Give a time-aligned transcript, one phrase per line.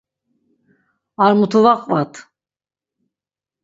[1.23, 2.13] Ar mutu va qvat.